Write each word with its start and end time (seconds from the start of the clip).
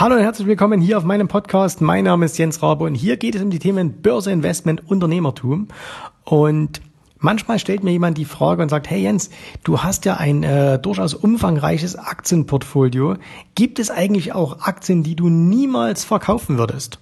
Hallo 0.00 0.14
und 0.14 0.22
herzlich 0.22 0.48
willkommen 0.48 0.80
hier 0.80 0.96
auf 0.96 1.04
meinem 1.04 1.28
Podcast. 1.28 1.82
Mein 1.82 2.04
Name 2.04 2.24
ist 2.24 2.38
Jens 2.38 2.62
Rabe 2.62 2.84
und 2.84 2.94
hier 2.94 3.18
geht 3.18 3.34
es 3.34 3.42
um 3.42 3.50
die 3.50 3.58
Themen 3.58 4.00
Börse, 4.00 4.32
Investment, 4.32 4.90
Unternehmertum. 4.90 5.68
Und 6.24 6.80
manchmal 7.18 7.58
stellt 7.58 7.84
mir 7.84 7.90
jemand 7.90 8.16
die 8.16 8.24
Frage 8.24 8.62
und 8.62 8.70
sagt, 8.70 8.88
hey 8.88 9.02
Jens, 9.02 9.28
du 9.62 9.82
hast 9.82 10.06
ja 10.06 10.16
ein 10.16 10.42
äh, 10.42 10.78
durchaus 10.78 11.12
umfangreiches 11.12 11.96
Aktienportfolio. 11.96 13.16
Gibt 13.54 13.78
es 13.78 13.90
eigentlich 13.90 14.32
auch 14.32 14.62
Aktien, 14.62 15.02
die 15.02 15.16
du 15.16 15.28
niemals 15.28 16.02
verkaufen 16.02 16.56
würdest? 16.56 16.98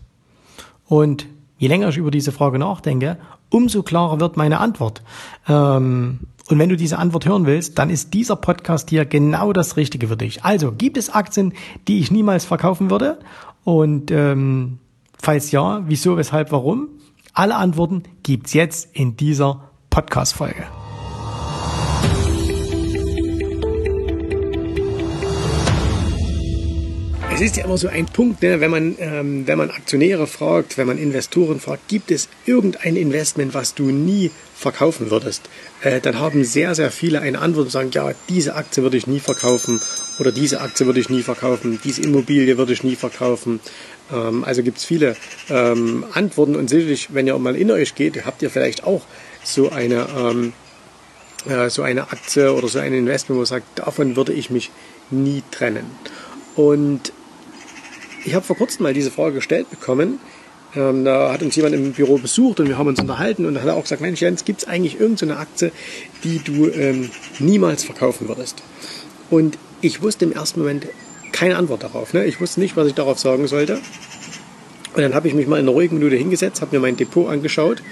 Und 0.84 1.26
je 1.56 1.68
länger 1.68 1.90
ich 1.90 1.98
über 1.98 2.10
diese 2.10 2.32
Frage 2.32 2.58
nachdenke, 2.58 3.16
umso 3.48 3.84
klarer 3.84 4.18
wird 4.18 4.36
meine 4.36 4.58
Antwort. 4.58 5.04
Ähm, 5.46 6.18
und 6.48 6.58
wenn 6.58 6.68
du 6.70 6.76
diese 6.76 6.98
Antwort 6.98 7.26
hören 7.26 7.46
willst, 7.46 7.78
dann 7.78 7.90
ist 7.90 8.14
dieser 8.14 8.36
Podcast 8.36 8.88
hier 8.90 9.04
genau 9.04 9.52
das 9.52 9.76
Richtige 9.76 10.08
für 10.08 10.16
dich. 10.16 10.44
Also 10.44 10.72
gibt 10.72 10.96
es 10.96 11.10
Aktien, 11.10 11.52
die 11.86 12.00
ich 12.00 12.10
niemals 12.10 12.46
verkaufen 12.46 12.90
würde? 12.90 13.18
Und 13.64 14.10
ähm, 14.10 14.78
falls 15.18 15.50
ja, 15.50 15.82
wieso, 15.86 16.16
weshalb, 16.16 16.50
warum? 16.50 16.88
Alle 17.34 17.56
Antworten 17.56 18.02
gibt's 18.22 18.54
jetzt 18.54 18.88
in 18.94 19.16
dieser 19.16 19.70
Podcast-Folge. 19.90 20.77
Es 27.40 27.44
ist 27.44 27.56
ja 27.56 27.66
immer 27.66 27.78
so 27.78 27.86
ein 27.86 28.06
Punkt, 28.06 28.42
ne, 28.42 28.58
wenn, 28.58 28.72
man, 28.72 28.96
ähm, 28.98 29.46
wenn 29.46 29.58
man 29.58 29.70
Aktionäre 29.70 30.26
fragt, 30.26 30.76
wenn 30.76 30.88
man 30.88 30.98
Investoren 30.98 31.60
fragt, 31.60 31.86
gibt 31.86 32.10
es 32.10 32.28
irgendein 32.46 32.96
Investment, 32.96 33.54
was 33.54 33.74
du 33.76 33.92
nie 33.92 34.32
verkaufen 34.56 35.12
würdest? 35.12 35.48
Äh, 35.82 36.00
dann 36.00 36.18
haben 36.18 36.42
sehr, 36.42 36.74
sehr 36.74 36.90
viele 36.90 37.20
eine 37.20 37.38
Antwort 37.38 37.66
und 37.66 37.70
sagen, 37.70 37.90
ja, 37.92 38.10
diese 38.28 38.56
Aktie 38.56 38.82
würde 38.82 38.96
ich 38.96 39.06
nie 39.06 39.20
verkaufen 39.20 39.80
oder 40.18 40.32
diese 40.32 40.60
Aktie 40.60 40.84
würde 40.86 40.98
ich 40.98 41.10
nie 41.10 41.22
verkaufen, 41.22 41.78
diese 41.84 42.02
Immobilie 42.02 42.58
würde 42.58 42.72
ich 42.72 42.82
nie 42.82 42.96
verkaufen. 42.96 43.60
Ähm, 44.12 44.42
also 44.42 44.64
gibt 44.64 44.78
es 44.78 44.84
viele 44.84 45.14
ähm, 45.48 46.06
Antworten 46.14 46.56
und 46.56 46.68
sicherlich, 46.68 47.14
wenn 47.14 47.28
ihr 47.28 47.38
mal 47.38 47.54
in 47.54 47.70
euch 47.70 47.94
geht, 47.94 48.26
habt 48.26 48.42
ihr 48.42 48.50
vielleicht 48.50 48.82
auch 48.82 49.02
so 49.44 49.70
eine, 49.70 50.08
ähm, 50.18 50.52
äh, 51.48 51.70
so 51.70 51.82
eine 51.82 52.10
Aktie 52.10 52.52
oder 52.52 52.66
so 52.66 52.80
ein 52.80 52.92
Investment, 52.92 53.38
wo 53.38 53.42
ihr 53.44 53.46
sagt, 53.46 53.78
davon 53.78 54.16
würde 54.16 54.32
ich 54.32 54.50
mich 54.50 54.72
nie 55.12 55.44
trennen. 55.52 55.86
Und 56.56 57.12
ich 58.28 58.34
habe 58.34 58.44
vor 58.44 58.56
kurzem 58.56 58.82
mal 58.82 58.92
diese 58.92 59.10
Frage 59.10 59.36
gestellt 59.36 59.70
bekommen. 59.70 60.20
Ähm, 60.76 61.04
da 61.04 61.32
hat 61.32 61.42
uns 61.42 61.56
jemand 61.56 61.74
im 61.74 61.92
Büro 61.92 62.18
besucht 62.18 62.60
und 62.60 62.68
wir 62.68 62.76
haben 62.76 62.86
uns 62.86 63.00
unterhalten 63.00 63.46
und 63.46 63.54
da 63.54 63.60
hat 63.62 63.68
er 63.68 63.74
auch 63.74 63.82
gesagt, 63.82 64.02
Mensch 64.02 64.20
Jens, 64.20 64.44
gibt 64.44 64.60
es 64.60 64.68
eigentlich 64.68 65.00
irgendeine 65.00 65.32
so 65.32 65.38
Aktie, 65.38 65.72
die 66.24 66.40
du 66.40 66.68
ähm, 66.68 67.10
niemals 67.38 67.84
verkaufen 67.84 68.28
würdest? 68.28 68.62
Und 69.30 69.56
ich 69.80 70.02
wusste 70.02 70.26
im 70.26 70.32
ersten 70.32 70.60
Moment 70.60 70.86
keine 71.32 71.56
Antwort 71.56 71.84
darauf. 71.84 72.12
Ne? 72.12 72.26
Ich 72.26 72.38
wusste 72.40 72.60
nicht, 72.60 72.76
was 72.76 72.86
ich 72.86 72.94
darauf 72.94 73.18
sagen 73.18 73.46
sollte. 73.46 73.80
Und 74.94 75.02
dann 75.02 75.14
habe 75.14 75.26
ich 75.26 75.34
mich 75.34 75.46
mal 75.46 75.56
in 75.56 75.64
einer 75.64 75.72
ruhigen 75.72 75.98
Minute 75.98 76.16
hingesetzt, 76.16 76.60
habe 76.60 76.76
mir 76.76 76.82
mein 76.82 76.96
Depot 76.96 77.30
angeschaut 77.30 77.82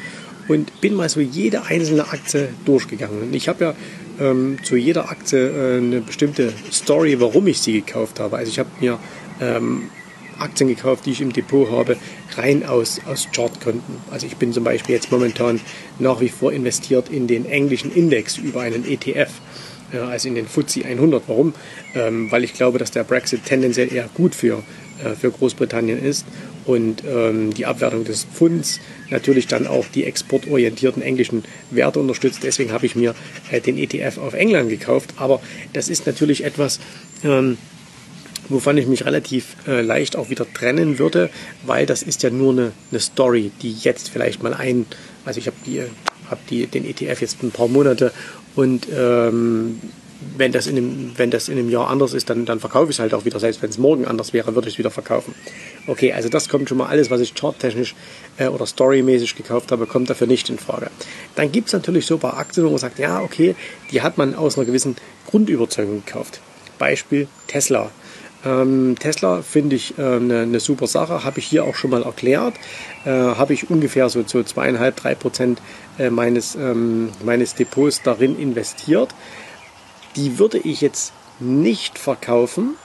und 0.49 0.81
bin 0.83 0.95
mal 0.95 1.09
so 1.09 1.21
jede 1.21 1.65
einzelne 1.65 2.09
Aktie 2.09 2.51
durchgegangen. 2.67 3.23
Und 3.23 3.35
ich 3.35 3.49
habe 3.49 3.65
ja 3.65 3.75
ähm, 4.21 4.59
zu 4.63 4.77
jeder 4.77 5.09
Aktie 5.09 5.39
äh, 5.39 5.79
eine 5.79 6.01
bestimmte 6.01 6.53
Story, 6.71 7.21
warum 7.21 7.47
ich 7.47 7.61
sie 7.61 7.81
gekauft 7.81 8.21
habe. 8.21 8.37
Also 8.37 8.51
ich 8.51 8.59
habe 8.59 8.69
mir 8.81 8.99
ähm, 9.41 9.85
Aktien 10.39 10.69
gekauft, 10.69 11.07
die 11.07 11.13
ich 11.13 11.21
im 11.21 11.33
Depot 11.33 11.71
habe, 11.71 11.97
rein 12.37 12.65
aus, 12.65 13.01
aus 13.07 13.29
Chartgründen. 13.35 13.97
Also 14.11 14.27
ich 14.27 14.37
bin 14.37 14.53
zum 14.53 14.65
Beispiel 14.65 14.95
jetzt 14.95 15.11
momentan 15.11 15.61
nach 15.99 16.21
wie 16.21 16.29
vor 16.29 16.53
investiert 16.53 17.09
in 17.09 17.27
den 17.27 17.47
englischen 17.47 17.93
Index 17.93 18.37
über 18.39 18.63
einen 18.63 18.87
ETF, 18.87 19.31
äh, 19.93 19.99
also 19.99 20.29
in 20.29 20.35
den 20.35 20.47
FTSE 20.47 20.85
100. 20.85 21.23
Warum? 21.27 21.55
Ähm, 21.95 22.31
weil 22.31 22.45
ich 22.45 22.55
glaube, 22.55 22.79
dass 22.79 22.91
der 22.91 23.05
Brexit 23.05 23.45
tendenziell 23.45 23.93
eher 23.93 24.09
gut 24.15 24.35
für, 24.35 24.63
äh, 25.05 25.15
für 25.15 25.31
Großbritannien 25.31 26.03
ist 26.03 26.25
und 26.67 27.05
ähm, 27.05 27.55
die 27.55 27.67
Abwertung 27.67 28.05
des 28.05 28.25
Pfunds 28.25 28.81
natürlich 29.11 29.47
dann 29.47 29.67
auch 29.67 29.87
die 29.87 30.05
exportorientierten 30.05 31.03
englischen 31.03 31.45
Werte 31.71 32.01
unterstützt. 32.01 32.41
Deswegen 32.43 32.73
habe 32.73 32.87
ich 32.87 32.97
mir 32.97 33.15
äh, 33.51 33.61
den 33.61 33.79
ETF 33.79 34.19
auf 34.19 34.35
England 34.35 34.69
gekauft. 34.69 35.15
Aber 35.17 35.41
das 35.73 35.89
ist 35.89 36.07
natürlich 36.07 36.45
etwas, 36.45 36.81
ähm, 37.25 37.57
wovon 38.49 38.77
ich 38.77 38.87
mich 38.87 39.05
relativ 39.05 39.57
äh, 39.67 39.81
leicht 39.81 40.17
auch 40.17 40.31
wieder 40.31 40.47
trennen 40.53 40.99
würde, 40.99 41.31
weil 41.65 41.87
das 41.87 42.03
ist 42.03 42.23
ja 42.23 42.31
nur 42.31 42.53
eine, 42.53 42.73
eine 42.91 43.01
Story, 43.01 43.51
die 43.63 43.73
jetzt 43.73 44.11
vielleicht 44.11 44.43
mal 44.43 44.55
ein, 44.55 44.87
also 45.25 45.39
ich 45.39 45.47
habe 45.47 45.57
die, 45.67 45.83
hab 46.31 46.47
die, 46.49 46.67
den 46.67 46.85
ETF 46.85 47.21
jetzt 47.21 47.43
ein 47.43 47.51
paar 47.51 47.69
Monate 47.69 48.13
und 48.55 48.87
ähm, 48.95 49.81
wenn 50.37 50.53
das, 50.53 50.67
in 50.67 50.77
einem, 50.77 51.13
wenn 51.17 51.31
das 51.31 51.49
in 51.49 51.59
einem 51.59 51.71
Jahr 51.71 51.89
anders 51.89 52.13
ist, 52.15 52.31
dann, 52.31 52.47
dann 52.47 52.61
verkaufe 52.61 52.91
ich 52.91 52.97
es 52.97 53.01
halt 53.01 53.15
auch 53.15 53.25
wieder. 53.25 53.39
Selbst 53.39 53.63
wenn 53.63 53.71
es 53.71 53.79
morgen 53.79 54.07
anders 54.07 54.33
wäre, 54.33 54.55
würde 54.55 54.69
ich 54.69 54.75
es 54.75 54.79
wieder 54.79 54.91
verkaufen. 54.91 55.35
Okay, 55.87 56.13
also 56.13 56.29
das 56.29 56.49
kommt 56.49 56.69
schon 56.69 56.79
mal 56.79 56.87
alles, 56.87 57.11
was 57.11 57.21
ich 57.21 57.35
charttechnisch 57.35 57.95
äh, 58.39 58.49
oder 58.49 58.67
storymäßig 58.67 59.37
gekauft 59.37 59.73
habe, 59.73 59.87
kommt 59.87 60.09
dafür 60.11 60.27
nicht 60.27 60.49
in 60.49 60.59
Frage. 60.59 60.91
Dann 61.35 61.53
gibt 61.53 61.69
es 61.69 61.73
natürlich 61.75 62.07
so 62.07 62.15
ein 62.15 62.21
paar 62.21 62.39
Aktien, 62.39 62.65
wo 62.67 62.71
man 62.71 62.79
sagt, 62.79 62.99
ja, 62.99 63.21
okay, 63.21 63.55
die 63.91 64.03
hat 64.03 64.19
man 64.19 64.35
aus 64.35 64.57
einer 64.57 64.67
gewissen 64.67 64.97
Grundüberzeugung 65.27 66.03
gekauft. 66.05 66.41
Beispiel 66.79 67.29
Tesla. 67.47 67.91
Ähm, 68.47 68.95
Tesla 68.99 69.43
finde 69.43 69.75
ich 69.75 69.99
äh, 69.99 70.03
eine, 70.03 70.43
eine, 70.43 70.61
super 70.61 70.87
Sache, 70.87 71.25
habe 71.25 71.41
ich 71.41 71.47
hier 71.47 71.65
auch 71.65 71.75
schon 71.75 71.91
mal 71.91 72.05
erklärt. 72.05 72.55
Äh, 73.05 73.11
habe 73.11 73.55
ich 73.55 73.69
ungefähr 73.71 74.09
so, 74.09 74.23
so 74.25 74.43
zweieinhalb, 74.43 74.97
drei 74.97 75.17
Prozent 75.17 75.61
äh, 75.99 76.11
meines, 76.11 76.55
ähm, 76.55 77.11
meines 77.25 77.55
Depots 77.55 78.03
darin 78.03 78.39
investiert. 78.39 79.15
Die 80.15 80.39
würde 80.39 80.59
ich 80.59 80.81
jetzt 80.81 81.13
nicht 81.41 81.99
verkaufen. 81.99 82.77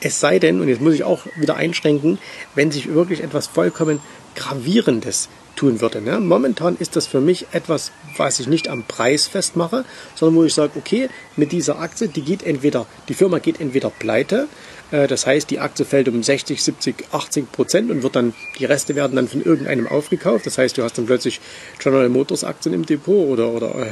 Es 0.00 0.20
sei 0.20 0.38
denn, 0.38 0.60
und 0.60 0.68
jetzt 0.68 0.80
muss 0.80 0.94
ich 0.94 1.04
auch 1.04 1.26
wieder 1.36 1.56
einschränken, 1.56 2.18
wenn 2.54 2.70
sich 2.70 2.92
wirklich 2.92 3.22
etwas 3.22 3.46
vollkommen 3.46 4.00
Gravierendes 4.34 5.28
tun 5.56 5.80
würde. 5.80 6.00
Ne? 6.00 6.20
Momentan 6.20 6.76
ist 6.78 6.96
das 6.96 7.06
für 7.06 7.20
mich 7.20 7.46
etwas, 7.52 7.92
was 8.16 8.40
ich 8.40 8.46
nicht 8.46 8.68
am 8.68 8.84
Preis 8.84 9.26
festmache, 9.26 9.84
sondern 10.14 10.36
wo 10.36 10.44
ich 10.44 10.54
sage, 10.54 10.72
okay, 10.76 11.08
mit 11.36 11.52
dieser 11.52 11.78
Aktie, 11.80 12.08
die 12.08 12.22
geht 12.22 12.42
entweder, 12.42 12.86
die 13.08 13.14
Firma 13.14 13.40
geht 13.40 13.60
entweder 13.60 13.90
pleite, 13.90 14.48
äh, 14.90 15.06
das 15.06 15.26
heißt, 15.26 15.50
die 15.50 15.58
Aktie 15.58 15.84
fällt 15.84 16.08
um 16.08 16.22
60, 16.22 16.62
70, 16.62 17.04
80 17.12 17.52
Prozent 17.52 17.90
und 17.90 18.02
wird 18.02 18.16
dann, 18.16 18.34
die 18.58 18.64
Reste 18.64 18.94
werden 18.94 19.16
dann 19.16 19.28
von 19.28 19.42
irgendeinem 19.42 19.86
aufgekauft. 19.86 20.46
Das 20.46 20.58
heißt, 20.58 20.78
du 20.78 20.82
hast 20.82 20.98
dann 20.98 21.06
plötzlich 21.06 21.40
General 21.78 22.08
Motors 22.08 22.44
Aktien 22.44 22.74
im 22.74 22.86
Depot 22.86 23.28
oder, 23.28 23.48
oder 23.48 23.74
äh, 23.74 23.90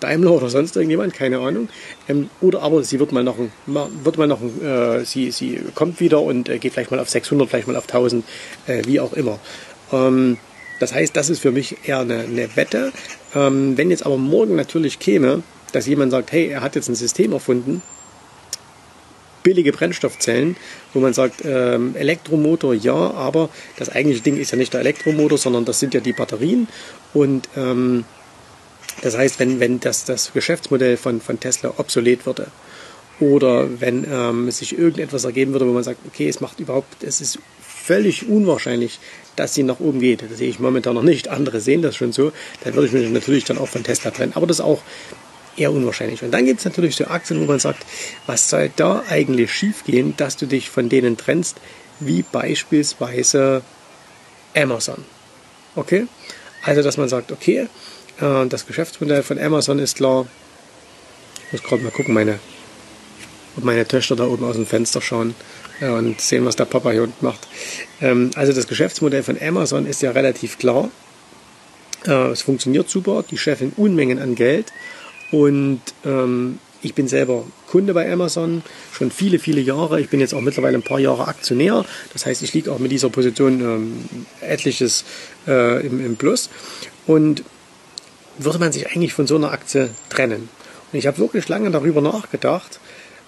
Daimler 0.00 0.32
oder 0.32 0.48
sonst 0.48 0.76
irgendjemand, 0.76 1.14
keine 1.14 1.38
Ahnung. 1.38 1.68
Ähm, 2.08 2.30
oder 2.40 2.62
aber 2.62 2.82
sie 2.82 3.00
wird 3.00 3.12
mal 3.12 3.24
noch, 3.24 3.36
wird 3.66 4.18
mal 4.18 4.26
noch, 4.26 4.40
äh, 4.42 5.04
sie, 5.04 5.30
sie 5.30 5.60
kommt 5.74 6.00
wieder 6.00 6.22
und 6.22 6.48
äh, 6.48 6.58
geht 6.58 6.72
vielleicht 6.72 6.90
mal 6.90 7.00
auf 7.00 7.08
600, 7.08 7.48
vielleicht 7.48 7.68
mal 7.68 7.76
auf 7.76 7.84
1000, 7.84 8.24
äh, 8.66 8.82
wie 8.86 9.00
auch 9.00 9.12
immer. 9.12 9.38
Ähm, 9.92 10.38
das 10.80 10.94
heißt, 10.94 11.16
das 11.16 11.28
ist 11.28 11.40
für 11.40 11.50
mich 11.50 11.76
eher 11.84 12.00
eine, 12.00 12.20
eine 12.20 12.56
Wette. 12.56 12.92
Ähm, 13.34 13.76
wenn 13.76 13.90
jetzt 13.90 14.06
aber 14.06 14.16
morgen 14.16 14.56
natürlich 14.56 14.98
käme, 14.98 15.42
dass 15.72 15.86
jemand 15.86 16.12
sagt, 16.12 16.32
hey, 16.32 16.48
er 16.48 16.60
hat 16.60 16.76
jetzt 16.76 16.88
ein 16.88 16.94
System 16.94 17.32
erfunden, 17.32 17.82
billige 19.42 19.72
Brennstoffzellen, 19.72 20.56
wo 20.92 21.00
man 21.00 21.14
sagt, 21.14 21.42
ähm, 21.44 21.94
Elektromotor 21.96 22.74
ja, 22.74 22.94
aber 22.94 23.48
das 23.76 23.88
eigentliche 23.88 24.22
Ding 24.22 24.36
ist 24.36 24.50
ja 24.50 24.58
nicht 24.58 24.72
der 24.72 24.80
Elektromotor, 24.80 25.38
sondern 25.38 25.64
das 25.64 25.80
sind 25.80 25.94
ja 25.94 26.00
die 26.00 26.12
Batterien. 26.12 26.68
Und 27.14 27.48
ähm, 27.56 28.04
das 29.02 29.16
heißt, 29.16 29.38
wenn, 29.38 29.60
wenn 29.60 29.80
das, 29.80 30.04
das 30.04 30.32
Geschäftsmodell 30.32 30.96
von, 30.96 31.20
von 31.20 31.38
Tesla 31.40 31.74
obsolet 31.76 32.26
würde, 32.26 32.48
oder 33.20 33.80
wenn 33.80 34.06
ähm, 34.10 34.50
sich 34.50 34.78
irgendetwas 34.78 35.24
ergeben 35.24 35.52
würde, 35.52 35.66
wo 35.66 35.72
man 35.72 35.82
sagt, 35.82 35.98
okay, 36.06 36.28
es 36.28 36.40
macht 36.40 36.60
überhaupt, 36.60 37.02
es 37.02 37.20
ist 37.20 37.38
völlig 37.60 38.28
unwahrscheinlich, 38.28 39.00
dass 39.34 39.54
sie 39.54 39.62
nach 39.62 39.80
oben 39.80 40.00
geht. 40.00 40.22
Das 40.22 40.38
sehe 40.38 40.48
ich 40.48 40.60
momentan 40.60 40.94
noch 40.94 41.02
nicht. 41.02 41.28
Andere 41.28 41.60
sehen 41.60 41.82
das 41.82 41.96
schon 41.96 42.12
so. 42.12 42.32
Dann 42.62 42.74
würde 42.74 42.86
ich 42.86 42.92
mich 42.92 43.08
natürlich 43.10 43.44
dann 43.44 43.58
auch 43.58 43.68
von 43.68 43.82
Tesla 43.82 44.10
trennen. 44.10 44.32
Aber 44.34 44.46
das 44.46 44.58
ist 44.58 44.64
auch 44.64 44.82
eher 45.56 45.72
unwahrscheinlich. 45.72 46.22
Und 46.22 46.30
dann 46.32 46.44
gibt 46.44 46.60
es 46.60 46.64
natürlich 46.64 46.96
so 46.96 47.06
Aktien, 47.06 47.40
wo 47.40 47.46
man 47.46 47.58
sagt, 47.58 47.84
was 48.26 48.50
soll 48.50 48.70
da 48.76 49.02
eigentlich 49.08 49.52
schiefgehen, 49.52 50.14
dass 50.16 50.36
du 50.36 50.46
dich 50.46 50.70
von 50.70 50.88
denen 50.88 51.16
trennst, 51.16 51.56
wie 52.00 52.22
beispielsweise 52.22 53.62
Amazon. 54.54 55.04
Okay? 55.74 56.06
Also, 56.62 56.82
dass 56.82 56.96
man 56.96 57.08
sagt, 57.08 57.32
okay, 57.32 57.68
das 58.20 58.66
Geschäftsmodell 58.66 59.22
von 59.22 59.38
Amazon 59.38 59.78
ist 59.78 59.96
klar. 59.96 60.26
Ich 61.46 61.52
muss 61.52 61.62
gerade 61.62 61.82
mal 61.82 61.92
gucken, 61.92 62.14
meine, 62.14 62.40
ob 63.56 63.64
meine 63.64 63.86
Töchter 63.86 64.16
da 64.16 64.26
oben 64.26 64.44
aus 64.44 64.56
dem 64.56 64.66
Fenster 64.66 65.00
schauen 65.00 65.34
und 65.80 66.20
sehen, 66.20 66.44
was 66.44 66.56
der 66.56 66.64
Papa 66.64 66.90
hier 66.90 67.04
unten 67.04 67.24
macht. 67.24 67.46
Ähm, 68.00 68.30
also 68.34 68.52
das 68.52 68.66
Geschäftsmodell 68.66 69.22
von 69.22 69.40
Amazon 69.40 69.86
ist 69.86 70.02
ja 70.02 70.10
relativ 70.10 70.58
klar. 70.58 70.90
Äh, 72.06 72.30
es 72.30 72.42
funktioniert 72.42 72.88
super, 72.90 73.24
die 73.28 73.38
Chefin 73.38 73.72
Unmengen 73.76 74.18
an 74.18 74.34
Geld 74.34 74.72
und 75.30 75.80
ähm, 76.04 76.58
ich 76.80 76.94
bin 76.94 77.08
selber 77.08 77.44
Kunde 77.66 77.92
bei 77.92 78.10
Amazon 78.10 78.62
schon 78.92 79.10
viele, 79.10 79.40
viele 79.40 79.60
Jahre. 79.60 80.00
Ich 80.00 80.10
bin 80.10 80.20
jetzt 80.20 80.32
auch 80.32 80.40
mittlerweile 80.40 80.78
ein 80.78 80.82
paar 80.82 81.00
Jahre 81.00 81.26
Aktionär. 81.26 81.84
Das 82.12 82.24
heißt, 82.24 82.42
ich 82.42 82.54
liege 82.54 82.70
auch 82.70 82.78
mit 82.78 82.92
dieser 82.92 83.10
Position 83.10 83.60
ähm, 83.60 84.26
etliches 84.40 85.04
äh, 85.48 85.84
im 85.84 86.16
Plus. 86.16 86.50
Und 87.08 87.42
würde 88.38 88.58
man 88.58 88.72
sich 88.72 88.90
eigentlich 88.90 89.12
von 89.12 89.26
so 89.26 89.36
einer 89.36 89.52
Aktie 89.52 89.90
trennen? 90.08 90.48
Und 90.92 90.98
ich 90.98 91.06
habe 91.06 91.18
wirklich 91.18 91.48
lange 91.48 91.70
darüber 91.70 92.00
nachgedacht, 92.00 92.80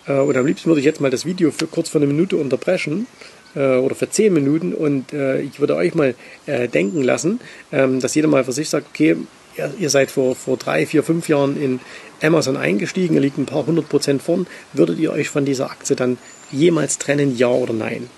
Äh, 0.06 0.14
und 0.20 0.36
am 0.36 0.46
liebsten 0.46 0.68
würde 0.68 0.80
ich 0.80 0.86
jetzt 0.86 1.00
mal 1.00 1.10
das 1.10 1.24
Video 1.24 1.50
für 1.50 1.66
kurz 1.66 1.88
für 1.88 1.98
eine 1.98 2.06
Minute 2.06 2.36
unterbrechen 2.36 3.06
äh, 3.54 3.76
oder 3.76 3.94
für 3.94 4.08
zehn 4.08 4.32
Minuten 4.32 4.74
und 4.74 5.12
äh, 5.12 5.40
ich 5.40 5.60
würde 5.60 5.76
euch 5.76 5.94
mal 5.94 6.14
äh, 6.46 6.68
denken 6.68 7.02
lassen, 7.02 7.40
ähm, 7.72 8.00
dass 8.00 8.14
jeder 8.14 8.28
mal 8.28 8.44
für 8.44 8.52
sich 8.52 8.68
sagt, 8.68 8.86
okay, 8.88 9.16
ihr, 9.56 9.74
ihr 9.78 9.90
seid 9.90 10.10
vor, 10.10 10.34
vor 10.36 10.56
drei, 10.56 10.86
vier, 10.86 11.02
fünf 11.02 11.28
Jahren 11.28 11.60
in 11.60 11.80
Amazon 12.22 12.56
eingestiegen, 12.56 13.14
ihr 13.14 13.20
liegt 13.20 13.38
ein 13.38 13.46
paar 13.46 13.66
hundert 13.66 13.88
Prozent 13.88 14.22
vorn, 14.22 14.46
würdet 14.72 14.98
ihr 14.98 15.12
euch 15.12 15.28
von 15.28 15.44
dieser 15.44 15.70
Aktie 15.70 15.96
dann 15.96 16.18
jemals 16.50 16.98
trennen, 16.98 17.36
ja 17.36 17.48
oder 17.48 17.74
nein? 17.74 18.08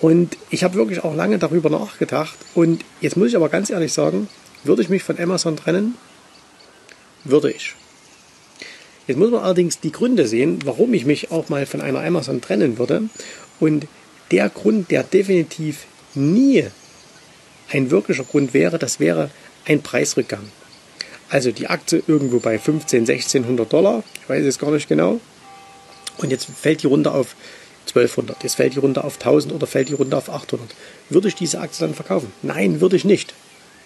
Und 0.00 0.36
ich 0.50 0.64
habe 0.64 0.74
wirklich 0.74 1.04
auch 1.04 1.14
lange 1.14 1.38
darüber 1.38 1.70
nachgedacht 1.70 2.36
und 2.54 2.84
jetzt 3.00 3.16
muss 3.16 3.28
ich 3.28 3.36
aber 3.36 3.48
ganz 3.48 3.70
ehrlich 3.70 3.92
sagen, 3.92 4.28
würde 4.64 4.82
ich 4.82 4.88
mich 4.88 5.02
von 5.02 5.18
Amazon 5.18 5.56
trennen? 5.56 5.94
Würde 7.24 7.50
ich. 7.50 7.74
Jetzt 9.06 9.18
muss 9.18 9.30
man 9.30 9.42
allerdings 9.42 9.80
die 9.80 9.92
Gründe 9.92 10.26
sehen, 10.26 10.60
warum 10.64 10.94
ich 10.94 11.04
mich 11.04 11.30
auch 11.30 11.48
mal 11.48 11.66
von 11.66 11.80
einer 11.80 12.02
Amazon 12.02 12.40
trennen 12.40 12.78
würde. 12.78 13.02
Und 13.60 13.86
der 14.30 14.48
Grund, 14.48 14.90
der 14.90 15.02
definitiv 15.02 15.84
nie 16.14 16.64
ein 17.70 17.90
wirklicher 17.90 18.24
Grund 18.24 18.54
wäre, 18.54 18.78
das 18.78 19.00
wäre 19.00 19.30
ein 19.66 19.82
Preisrückgang. 19.82 20.44
Also 21.28 21.50
die 21.50 21.66
Aktie 21.66 22.02
irgendwo 22.06 22.38
bei 22.38 22.58
15, 22.58 23.00
1600 23.00 23.70
Dollar, 23.72 24.04
ich 24.22 24.28
weiß 24.28 24.44
es 24.44 24.58
gar 24.58 24.70
nicht 24.70 24.88
genau. 24.88 25.20
Und 26.18 26.30
jetzt 26.30 26.46
fällt 26.46 26.82
die 26.82 26.86
runter 26.86 27.14
auf 27.14 27.34
1200, 27.88 28.42
jetzt 28.42 28.54
fällt 28.54 28.74
die 28.74 28.78
runter 28.78 29.04
auf 29.04 29.14
1000 29.14 29.52
oder 29.52 29.66
fällt 29.66 29.88
die 29.88 29.94
runter 29.94 30.18
auf 30.18 30.30
800. 30.30 30.74
Würde 31.10 31.28
ich 31.28 31.34
diese 31.34 31.60
Aktie 31.60 31.86
dann 31.86 31.94
verkaufen? 31.94 32.32
Nein, 32.42 32.80
würde 32.80 32.96
ich 32.96 33.04
nicht. 33.04 33.34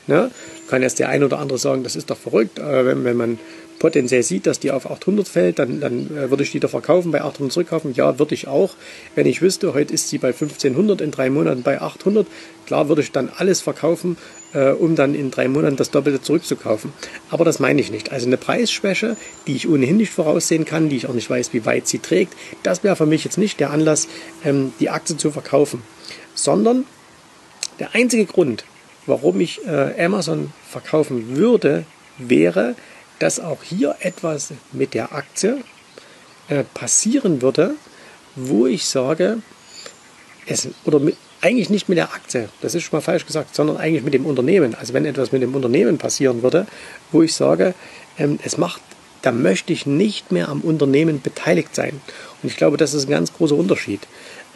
Ja? 0.08 0.30
Kann 0.68 0.82
jetzt 0.82 0.98
der 0.98 1.08
ein 1.08 1.22
oder 1.22 1.38
andere 1.38 1.58
sagen, 1.58 1.84
das 1.84 1.94
ist 1.94 2.10
doch 2.10 2.18
verrückt, 2.18 2.58
äh, 2.58 2.84
wenn, 2.84 3.04
wenn 3.04 3.16
man 3.16 3.38
potenziell 3.78 4.22
sieht, 4.22 4.46
dass 4.46 4.58
die 4.58 4.70
auf 4.70 4.90
800 4.90 5.26
fällt, 5.26 5.58
dann, 5.58 5.80
dann 5.80 6.06
äh, 6.16 6.30
würde 6.30 6.42
ich 6.42 6.50
die 6.50 6.60
da 6.60 6.68
verkaufen, 6.68 7.12
bei 7.12 7.22
800 7.22 7.52
zurückkaufen. 7.52 7.94
Ja, 7.94 8.18
würde 8.18 8.34
ich 8.34 8.48
auch. 8.48 8.74
Wenn 9.14 9.26
ich 9.26 9.40
wüsste, 9.40 9.74
heute 9.74 9.94
ist 9.94 10.08
sie 10.08 10.18
bei 10.18 10.28
1500, 10.28 11.00
in 11.00 11.10
drei 11.10 11.30
Monaten 11.30 11.62
bei 11.62 11.80
800, 11.80 12.26
klar 12.66 12.88
würde 12.88 13.02
ich 13.02 13.12
dann 13.12 13.30
alles 13.36 13.60
verkaufen, 13.60 14.16
äh, 14.52 14.70
um 14.70 14.96
dann 14.96 15.14
in 15.14 15.30
drei 15.30 15.48
Monaten 15.48 15.76
das 15.76 15.90
Doppelte 15.90 16.20
zurückzukaufen. 16.20 16.92
Aber 17.30 17.44
das 17.44 17.60
meine 17.60 17.80
ich 17.80 17.90
nicht. 17.90 18.12
Also 18.12 18.26
eine 18.26 18.36
Preisschwäche, 18.36 19.16
die 19.46 19.56
ich 19.56 19.68
ohnehin 19.68 19.96
nicht 19.96 20.12
voraussehen 20.12 20.64
kann, 20.64 20.88
die 20.88 20.96
ich 20.96 21.06
auch 21.06 21.14
nicht 21.14 21.30
weiß, 21.30 21.52
wie 21.52 21.64
weit 21.64 21.86
sie 21.86 22.00
trägt, 22.00 22.34
das 22.62 22.82
wäre 22.82 22.96
für 22.96 23.06
mich 23.06 23.24
jetzt 23.24 23.38
nicht 23.38 23.60
der 23.60 23.70
Anlass, 23.70 24.08
ähm, 24.44 24.72
die 24.80 24.90
Aktie 24.90 25.16
zu 25.16 25.30
verkaufen. 25.30 25.82
Sondern 26.34 26.84
der 27.78 27.94
einzige 27.94 28.26
Grund, 28.26 28.64
warum 29.08 29.40
ich 29.40 29.66
äh, 29.66 30.04
Amazon 30.04 30.52
verkaufen 30.68 31.36
würde, 31.36 31.84
wäre, 32.18 32.74
dass 33.18 33.40
auch 33.40 33.62
hier 33.62 33.96
etwas 34.00 34.52
mit 34.72 34.94
der 34.94 35.12
Aktie 35.12 35.58
äh, 36.48 36.64
passieren 36.74 37.42
würde, 37.42 37.74
wo 38.36 38.66
ich 38.66 38.86
sage, 38.86 39.38
es, 40.46 40.68
oder 40.84 41.00
mit, 41.00 41.16
eigentlich 41.40 41.70
nicht 41.70 41.88
mit 41.88 41.98
der 41.98 42.12
Aktie, 42.12 42.48
das 42.60 42.74
ist 42.74 42.84
schon 42.84 42.96
mal 42.96 43.02
falsch 43.02 43.26
gesagt, 43.26 43.54
sondern 43.54 43.76
eigentlich 43.76 44.04
mit 44.04 44.14
dem 44.14 44.26
Unternehmen. 44.26 44.74
Also 44.74 44.92
wenn 44.92 45.04
etwas 45.04 45.32
mit 45.32 45.42
dem 45.42 45.54
Unternehmen 45.54 45.98
passieren 45.98 46.42
würde, 46.42 46.66
wo 47.12 47.22
ich 47.22 47.34
sage, 47.34 47.74
ähm, 48.18 48.38
es 48.44 48.56
macht, 48.56 48.80
da 49.22 49.32
möchte 49.32 49.72
ich 49.72 49.86
nicht 49.86 50.30
mehr 50.32 50.48
am 50.48 50.60
Unternehmen 50.60 51.20
beteiligt 51.20 51.74
sein. 51.74 52.00
Und 52.42 52.48
ich 52.48 52.56
glaube, 52.56 52.76
das 52.76 52.94
ist 52.94 53.06
ein 53.06 53.10
ganz 53.10 53.32
großer 53.32 53.56
Unterschied. 53.56 54.00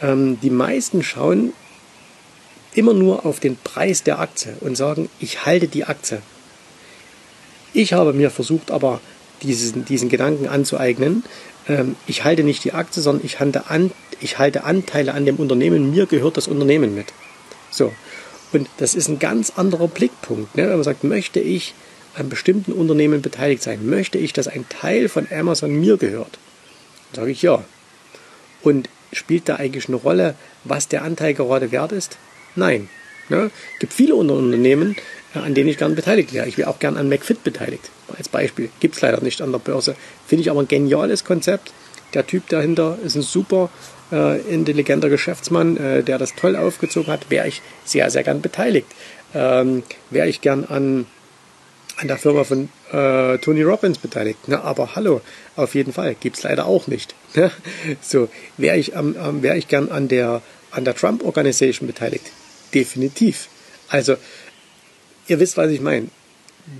Ähm, 0.01 0.39
die 0.41 0.49
meisten 0.49 1.03
schauen 1.03 1.53
immer 2.75 2.93
nur 2.93 3.25
auf 3.25 3.39
den 3.39 3.57
Preis 3.57 4.03
der 4.03 4.19
Aktie 4.19 4.55
und 4.61 4.75
sagen, 4.75 5.09
ich 5.19 5.45
halte 5.45 5.67
die 5.67 5.85
Aktie. 5.85 6.21
Ich 7.73 7.93
habe 7.93 8.13
mir 8.13 8.29
versucht, 8.29 8.71
aber 8.71 9.01
diesen, 9.41 9.85
diesen 9.85 10.09
Gedanken 10.09 10.47
anzueignen. 10.47 11.23
Ähm, 11.67 11.95
ich 12.07 12.23
halte 12.23 12.43
nicht 12.43 12.63
die 12.63 12.73
Aktie, 12.73 13.01
sondern 13.01 13.25
ich 13.25 13.39
halte, 13.39 13.69
an, 13.69 13.91
ich 14.21 14.39
halte 14.39 14.63
Anteile 14.63 15.13
an 15.13 15.25
dem 15.25 15.37
Unternehmen. 15.37 15.91
Mir 15.91 16.05
gehört 16.05 16.37
das 16.37 16.47
Unternehmen 16.47 16.95
mit. 16.95 17.07
So. 17.71 17.91
Und 18.51 18.69
das 18.77 18.93
ist 18.93 19.07
ein 19.07 19.19
ganz 19.19 19.53
anderer 19.55 19.87
Blickpunkt. 19.87 20.55
Ne? 20.55 20.63
Wenn 20.63 20.75
man 20.75 20.83
sagt, 20.83 21.03
möchte 21.03 21.39
ich 21.39 21.73
an 22.15 22.29
bestimmten 22.29 22.71
Unternehmen 22.71 23.21
beteiligt 23.21 23.63
sein? 23.63 23.87
Möchte 23.87 24.19
ich, 24.19 24.33
dass 24.33 24.47
ein 24.47 24.65
Teil 24.69 25.09
von 25.09 25.27
Amazon 25.31 25.71
mir 25.71 25.97
gehört? 25.97 26.37
Dann 27.11 27.23
sage 27.23 27.31
ich 27.31 27.41
ja. 27.41 27.63
Und 28.61 28.89
spielt 29.11 29.49
da 29.49 29.55
eigentlich 29.55 29.87
eine 29.87 29.97
Rolle, 29.97 30.35
was 30.63 30.87
der 30.87 31.03
Anteil 31.03 31.33
gerade 31.33 31.71
wert 31.71 31.91
ist? 31.91 32.17
Nein. 32.55 32.89
Ne? 33.29 33.49
Es 33.73 33.79
gibt 33.79 33.93
viele 33.93 34.15
Unternehmen, 34.15 34.95
an 35.33 35.53
denen 35.53 35.69
ich 35.69 35.77
gern 35.77 35.95
beteiligt 35.95 36.33
wäre. 36.33 36.47
Ich 36.47 36.57
wäre 36.57 36.69
auch 36.69 36.79
gern 36.79 36.97
an 36.97 37.09
McFit 37.09 37.43
beteiligt, 37.43 37.89
als 38.15 38.29
Beispiel. 38.29 38.69
Gibt 38.79 38.95
es 38.95 39.01
leider 39.01 39.21
nicht 39.21 39.41
an 39.41 39.51
der 39.51 39.59
Börse. 39.59 39.95
Finde 40.27 40.41
ich 40.41 40.49
aber 40.49 40.61
ein 40.61 40.67
geniales 40.67 41.23
Konzept. 41.23 41.71
Der 42.13 42.27
Typ 42.27 42.47
dahinter 42.49 42.97
ist 43.03 43.15
ein 43.15 43.23
super 43.23 43.69
äh, 44.11 44.39
intelligenter 44.41 45.09
Geschäftsmann, 45.09 45.77
äh, 45.77 46.03
der 46.03 46.19
das 46.19 46.35
toll 46.35 46.55
aufgezogen 46.55 47.11
hat. 47.11 47.29
Wäre 47.29 47.47
ich 47.47 47.61
sehr, 47.85 48.09
sehr 48.11 48.23
gern 48.23 48.41
beteiligt. 48.41 48.87
Ähm, 49.33 49.81
wäre 50.11 50.27
ich 50.27 50.41
gern 50.41 50.65
an, 50.65 51.07
an 51.97 52.07
der 52.07 52.17
Firma 52.17 52.43
von 52.43 52.69
äh, 52.91 53.39
Tony 53.39 53.63
Robbins 53.63 53.97
beteiligt. 53.97 54.39
Na, 54.45 54.61
aber 54.61 54.95
hallo, 54.95 55.21
auf 55.55 55.73
jeden 55.73 55.93
Fall. 55.93 56.15
Gibt 56.19 56.37
es 56.37 56.43
leider 56.43 56.67
auch 56.67 56.85
nicht. 56.85 57.15
so, 58.01 58.29
wäre 58.57 58.77
ich, 58.77 58.93
ähm, 58.93 59.15
wär 59.41 59.55
ich 59.55 59.67
gern 59.67 59.89
an 59.89 60.07
der, 60.07 60.43
an 60.69 60.85
der 60.85 60.95
Trump 60.95 61.23
Organization 61.23 61.87
beteiligt. 61.87 62.25
Definitiv. 62.73 63.49
Also 63.89 64.15
ihr 65.27 65.39
wisst, 65.39 65.57
was 65.57 65.71
ich 65.71 65.81
meine. 65.81 66.07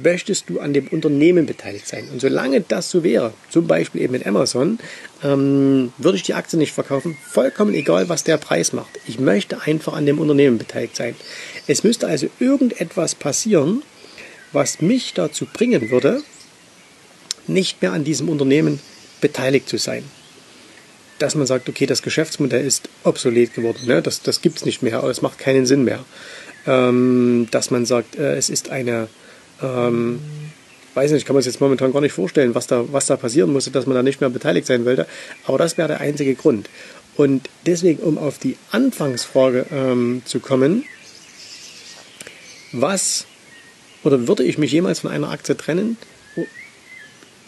Möchtest 0.02 0.50
du 0.50 0.62
an 0.62 0.72
dem 0.72 0.88
Unternehmen 0.88 1.46
beteiligt 1.46 1.88
sein? 1.90 2.08
Und 2.10 2.22
solange 2.22 2.62
das 2.62 2.90
so 2.90 3.04
wäre, 3.04 3.34
zum 3.50 3.68
Beispiel 3.68 4.02
eben 4.02 4.14
mit 4.14 4.26
Amazon, 4.26 4.80
ähm, 5.22 5.92
würde 5.98 6.16
ich 6.16 6.24
die 6.24 6.36
Aktie 6.36 6.58
nicht 6.58 6.72
verkaufen. 6.72 7.18
Vollkommen 7.22 7.74
egal, 7.74 8.08
was 8.08 8.24
der 8.24 8.38
Preis 8.38 8.72
macht. 8.72 8.98
Ich 9.08 9.20
möchte 9.20 9.62
einfach 9.62 9.92
an 9.94 10.06
dem 10.06 10.20
Unternehmen 10.20 10.58
beteiligt 10.58 10.96
sein. 10.96 11.16
Es 11.68 11.84
müsste 11.84 12.08
also 12.08 12.28
irgendetwas 12.40 13.14
passieren, 13.14 13.84
was 14.54 14.82
mich 14.82 15.14
dazu 15.16 15.46
bringen 15.46 15.92
würde, 15.92 16.24
nicht 17.48 17.82
mehr 17.82 17.92
an 17.92 18.06
diesem 18.06 18.30
Unternehmen 18.30 18.80
beteiligt 19.20 19.68
zu 19.68 19.78
sein. 19.78 20.06
Dass 21.24 21.36
man 21.36 21.48
sagt, 21.48 21.70
okay, 21.70 21.86
das 21.86 22.02
Geschäftsmodell 22.02 22.66
ist 22.66 22.90
obsolet 23.04 23.54
geworden, 23.54 23.80
ne? 23.86 24.02
das, 24.02 24.22
das 24.22 24.42
gibt 24.42 24.58
es 24.58 24.66
nicht 24.66 24.82
mehr, 24.82 25.04
es 25.04 25.22
macht 25.22 25.40
keinen 25.40 25.66
Sinn 25.66 25.84
mehr 25.84 26.04
ähm, 26.66 27.48
dass 27.52 27.72
man 27.72 27.86
sagt, 27.86 28.16
äh, 28.16 28.36
es 28.36 28.50
ist 28.50 28.70
eine, 28.70 29.08
ähm, 29.62 30.20
weiß 30.94 31.12
nicht, 31.12 31.26
kann 31.26 31.36
man 31.36 31.44
sich 31.44 31.54
jetzt 31.54 31.62
momentan 31.62 31.92
gar 31.92 32.02
nicht 32.02 32.14
vorstellen, 32.14 32.56
was 32.56 32.68
da, 32.68 32.86
was 32.92 33.08
da 33.08 33.18
passieren 33.18 33.52
musste, 33.52 33.72
dass 33.72 33.86
man 33.86 33.96
da 33.96 34.04
nicht 34.04 34.22
mehr 34.22 34.30
beteiligt 34.30 34.68
sein 34.68 34.86
wollte. 34.86 35.08
Aber 35.46 35.58
das 35.58 35.78
wäre 35.78 35.88
der 35.88 36.02
einzige 36.02 36.36
Grund. 36.36 36.70
Und 37.16 37.50
deswegen, 37.66 38.02
um 38.02 38.18
auf 38.18 38.40
die 38.40 38.58
Anfangsfrage 38.72 39.66
ähm, 39.72 40.22
zu 40.26 40.40
kommen, 40.40 40.86
was 42.72 43.26
oder 44.04 44.28
würde 44.28 44.44
ich 44.44 44.58
mich 44.58 44.72
jemals 44.72 45.00
von 45.00 45.12
einer 45.12 45.30
Aktie 45.30 45.56
trennen? 45.56 45.98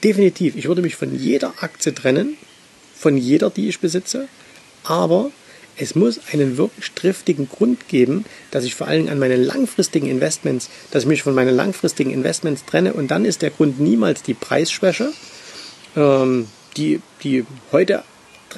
Definitiv, 0.03 0.55
ich 0.55 0.67
würde 0.67 0.81
mich 0.81 0.95
von 0.95 1.15
jeder 1.15 1.53
Aktie 1.61 1.93
trennen, 1.93 2.37
von 2.97 3.17
jeder, 3.17 3.49
die 3.49 3.69
ich 3.69 3.79
besitze, 3.79 4.27
aber 4.83 5.31
es 5.77 5.95
muss 5.95 6.21
einen 6.31 6.57
wirklich 6.57 6.91
triftigen 6.93 7.49
Grund 7.49 7.87
geben, 7.89 8.25
dass 8.51 8.63
ich 8.63 8.75
vor 8.75 8.87
allem 8.87 9.09
an 9.09 9.19
meine 9.19 9.35
langfristigen 9.35 10.07
Investments, 10.07 10.69
dass 10.91 11.03
ich 11.03 11.09
mich 11.09 11.23
von 11.23 11.35
meinen 11.35 11.55
langfristigen 11.55 12.11
Investments 12.11 12.63
trenne. 12.65 12.93
Und 12.93 13.11
dann 13.11 13.25
ist 13.25 13.41
der 13.41 13.49
Grund 13.49 13.79
niemals 13.79 14.23
die 14.23 14.33
Preisschwäche, 14.33 15.11
ähm, 15.97 16.47
die, 16.77 17.01
die 17.23 17.45
heute 17.71 18.03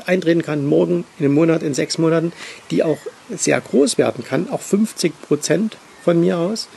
eintreten 0.05 0.43
kann, 0.43 0.65
morgen, 0.65 1.05
in 1.17 1.25
einem 1.25 1.33
Monat, 1.33 1.63
in 1.63 1.73
sechs 1.73 1.97
Monaten, 1.97 2.33
die 2.69 2.83
auch 2.83 2.99
sehr 3.35 3.59
groß 3.59 3.97
werden 3.97 4.23
kann, 4.23 4.49
auch 4.49 4.61
50 4.61 5.19
Prozent 5.21 5.77
von 6.03 6.19
mir 6.19 6.37
aus, 6.37 6.67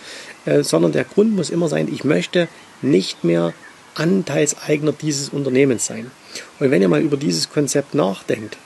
äh, 0.47 0.63
sondern 0.63 0.93
der 0.93 1.05
Grund 1.05 1.37
muss 1.37 1.51
immer 1.51 1.69
sein, 1.69 1.89
ich 1.93 2.05
möchte 2.05 2.49
nicht 2.81 3.25
mehr 3.25 3.53
Anteilseigner 4.01 4.93
dieses 4.93 5.29
Unternehmens 5.29 5.87
sein. 5.87 6.11
Und 6.59 6.71
wenn 6.71 6.83
ihr 6.83 6.89
mal 6.89 7.03
über 7.03 7.17
dieses 7.17 7.51
Konzept 7.51 7.95
nachdenkt, 7.95 8.57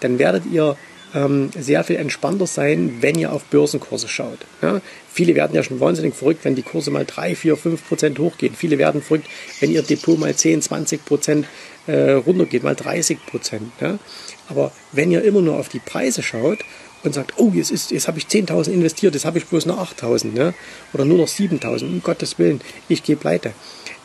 dann 0.00 0.18
werdet 0.18 0.44
ihr 0.46 0.76
ähm, 1.14 1.50
sehr 1.58 1.84
viel 1.84 1.96
entspannter 1.96 2.46
sein, 2.46 2.98
wenn 3.00 3.18
ihr 3.18 3.32
auf 3.32 3.44
Börsenkurse 3.44 4.08
schaut. 4.08 4.38
Ja? 4.62 4.80
Viele 5.12 5.34
werden 5.34 5.54
ja 5.54 5.62
schon 5.62 5.80
wahnsinnig 5.80 6.14
verrückt, 6.14 6.44
wenn 6.44 6.54
die 6.54 6.62
Kurse 6.62 6.90
mal 6.90 7.04
3, 7.04 7.34
4, 7.34 7.56
5 7.56 7.88
Prozent 7.88 8.18
hochgehen. 8.18 8.54
Viele 8.54 8.78
werden 8.78 9.02
verrückt, 9.02 9.28
wenn 9.60 9.70
ihr 9.70 9.82
Depot 9.82 10.18
mal 10.18 10.34
10, 10.34 10.62
20 10.62 11.04
Prozent 11.04 11.46
äh, 11.86 12.12
runtergeht, 12.12 12.62
mal 12.62 12.76
30 12.76 13.26
Prozent. 13.26 13.72
Ja? 13.80 13.98
Aber 14.48 14.72
wenn 14.92 15.10
ihr 15.10 15.22
immer 15.22 15.40
nur 15.40 15.56
auf 15.56 15.68
die 15.68 15.80
Preise 15.80 16.22
schaut 16.22 16.58
und 17.02 17.14
sagt, 17.14 17.34
oh, 17.38 17.50
jetzt, 17.54 17.70
ist, 17.70 17.90
jetzt 17.90 18.08
habe 18.08 18.18
ich 18.18 18.26
10.000 18.26 18.70
investiert, 18.70 19.14
jetzt 19.14 19.24
habe 19.24 19.38
ich 19.38 19.46
bloß 19.46 19.66
noch 19.66 19.78
8.000 19.92 20.32
ne? 20.32 20.54
oder 20.92 21.04
nur 21.04 21.18
noch 21.18 21.28
7.000, 21.28 21.84
um 21.84 22.02
Gottes 22.02 22.38
Willen, 22.38 22.60
ich 22.88 23.02
gehe 23.02 23.16
pleite, 23.16 23.52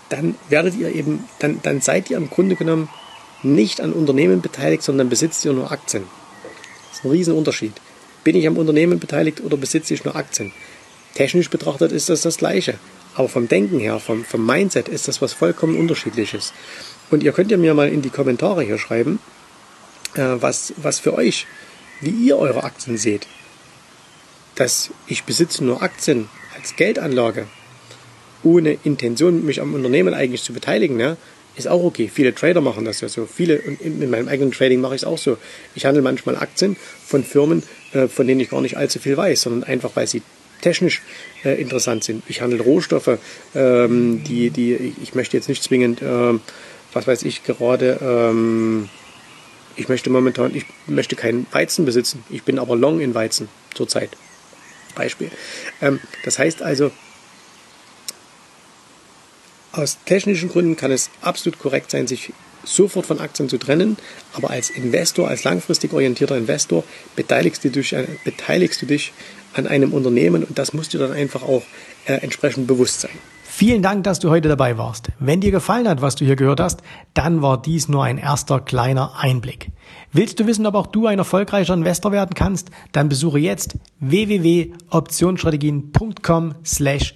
dann 0.10 0.36
werdet 0.50 0.76
ihr 0.76 0.94
eben, 0.94 1.24
dann, 1.40 1.60
dann 1.64 1.82
seid 1.82 2.10
ihr 2.10 2.18
im 2.18 2.30
Grunde 2.30 2.56
genommen 2.56 2.90
nicht 3.44 3.82
an 3.82 3.94
Unternehmen 3.94 4.42
beteiligt, 4.42 4.84
sondern 4.84 5.10
besitzt 5.10 5.46
ihr 5.46 5.54
nur 5.54 5.72
Aktien 5.72 6.04
ein 7.06 7.12
Riesenunterschied. 7.12 7.74
Bin 8.24 8.36
ich 8.36 8.48
am 8.48 8.58
Unternehmen 8.58 9.00
beteiligt 9.00 9.42
oder 9.42 9.56
besitze 9.56 9.94
ich 9.94 10.04
nur 10.04 10.16
Aktien? 10.16 10.52
Technisch 11.14 11.50
betrachtet 11.50 11.92
ist 11.92 12.10
das 12.10 12.22
das 12.22 12.38
Gleiche. 12.38 12.78
Aber 13.14 13.30
vom 13.30 13.48
Denken 13.48 13.80
her, 13.80 14.00
vom, 14.00 14.26
vom 14.26 14.46
Mindset 14.46 14.90
ist 14.90 15.08
das 15.08 15.22
was 15.22 15.32
vollkommen 15.32 15.80
unterschiedliches. 15.80 16.52
Und 17.12 17.24
ihr 17.24 17.32
könnt 17.32 17.52
ja 17.52 17.58
mir 17.58 17.74
mal 17.74 17.88
in 17.88 18.02
die 18.02 18.10
Kommentare 18.10 18.64
hier 18.64 18.78
schreiben, 18.78 19.20
äh, 20.16 20.36
was, 20.40 20.74
was 20.76 21.00
für 21.00 21.14
euch, 21.14 21.48
wie 22.02 22.10
ihr 22.10 22.38
eure 22.38 22.64
Aktien 22.64 22.98
seht. 22.98 23.28
Dass 24.56 24.90
ich 25.08 25.24
besitze 25.24 25.64
nur 25.64 25.82
Aktien 25.82 26.28
als 26.58 26.76
Geldanlage, 26.76 27.48
ohne 28.46 28.78
Intention, 28.84 29.46
mich 29.46 29.60
am 29.60 29.74
Unternehmen 29.74 30.14
eigentlich 30.14 30.44
zu 30.44 30.54
beteiligen, 30.54 30.96
ne, 30.96 31.18
ist 31.56 31.68
auch 31.68 31.84
okay. 31.84 32.10
Viele 32.14 32.36
Trader 32.36 32.62
machen 32.62 32.86
das 32.86 33.02
ja 33.02 33.10
so. 33.10 33.26
Viele, 33.26 33.60
und 33.60 33.82
in 33.82 34.10
meinem 34.10 34.28
eigenen 34.28 34.52
Trading 34.52 34.82
mache 34.82 34.96
ich 34.96 35.02
es 35.02 35.08
auch 35.08 35.18
so. 35.18 35.38
Ich 35.74 35.86
handle 35.86 36.02
manchmal 36.02 36.36
Aktien 36.36 36.76
von 37.06 37.24
Firmen, 37.24 37.64
äh, 37.94 38.08
von 38.08 38.28
denen 38.28 38.42
ich 38.42 38.50
gar 38.50 38.62
nicht 38.62 38.78
allzu 38.78 39.00
viel 39.00 39.16
weiß, 39.16 39.42
sondern 39.42 39.64
einfach, 39.64 39.92
weil 39.96 40.08
sie 40.08 40.22
technisch 40.62 41.02
äh, 41.44 41.60
interessant 41.60 42.04
sind. 42.04 42.24
Ich 42.28 42.42
handle 42.42 42.62
Rohstoffe, 42.62 43.18
ähm, 43.56 44.24
die, 44.24 44.50
die, 44.50 44.94
ich 45.02 45.16
möchte 45.16 45.38
jetzt 45.38 45.50
nicht 45.50 45.64
zwingend, 45.64 46.02
ähm, 46.02 46.42
was 46.94 47.08
weiß 47.08 47.24
ich, 47.24 47.44
gerade, 47.44 48.00
ähm, 48.02 48.90
ich 49.76 49.90
möchte 49.90 50.10
momentan, 50.10 50.56
ich 50.56 50.66
möchte 50.88 51.16
keinen 51.16 51.46
Weizen 51.52 51.86
besitzen. 51.86 52.24
Ich 52.30 52.44
bin 52.44 52.60
aber 52.60 52.76
long 52.76 53.00
in 53.02 53.14
Weizen 53.14 53.50
zurzeit. 53.74 54.10
Beispiel. 54.96 55.30
Das 56.24 56.40
heißt 56.40 56.62
also, 56.62 56.92
aus 59.78 59.98
technischen 60.06 60.50
Gründen 60.50 60.76
kann 60.76 60.92
es 60.92 61.10
absolut 61.22 61.60
korrekt 61.60 61.92
sein, 61.92 62.08
sich 62.08 62.34
sofort 62.64 63.06
von 63.06 63.20
Aktien 63.20 63.50
zu 63.50 63.58
trennen, 63.58 63.98
aber 64.34 64.50
als 64.50 64.70
Investor, 64.70 65.28
als 65.28 65.44
langfristig 65.44 65.94
orientierter 65.94 66.38
Investor 66.38 66.84
beteiligst 67.16 67.64
du 67.64 67.70
dich, 67.70 67.96
beteiligst 68.24 68.82
du 68.82 68.88
dich 68.88 69.14
an 69.54 69.68
einem 69.68 69.94
Unternehmen 69.94 70.44
und 70.44 70.58
das 70.58 70.74
musst 70.74 70.94
du 70.94 70.98
dann 70.98 71.12
einfach 71.12 71.44
auch 71.44 71.64
äh, 72.06 72.14
entsprechend 72.14 72.68
bewusst 72.68 73.02
sein. 73.02 73.12
Vielen 73.44 73.82
Dank, 73.82 74.04
dass 74.04 74.20
du 74.20 74.30
heute 74.30 74.50
dabei 74.50 74.78
warst. 74.78 75.08
Wenn 75.18 75.40
dir 75.40 75.52
gefallen 75.52 75.88
hat, 75.88 76.02
was 76.02 76.16
du 76.16 76.26
hier 76.26 76.36
gehört 76.36 76.60
hast, 76.60 76.82
dann 77.14 77.42
war 77.42 77.62
dies 77.62 77.88
nur 77.88 78.04
ein 78.04 78.18
erster 78.18 78.60
kleiner 78.60 79.14
Einblick. 79.18 79.72
Willst 80.12 80.42
du 80.42 80.48
wissen, 80.48 80.66
ob 80.66 80.76
auch 80.76 80.88
du 80.88 81.08
ein 81.08 81.20
erfolgreicher 81.20 81.74
Investor 81.74 82.12
werden 82.12 82.36
kannst? 82.36 82.70
Dann 82.92 83.08
besuche 83.08 83.40
jetzt 83.40 83.78
www.optionsstrategien.com 84.02 86.56
slash 86.66 87.16